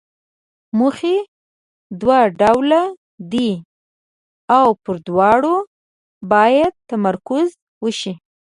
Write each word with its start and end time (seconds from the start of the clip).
موخې 0.77 1.17
دوه 2.01 2.19
ډوله 2.39 2.81
دي 3.31 3.51
او 4.57 4.67
پر 4.83 4.95
دواړو 5.07 5.55
باید 6.31 6.73
تمرکز 6.89 7.47
وشي. 7.83 8.13